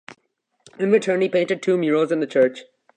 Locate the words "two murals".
1.61-2.11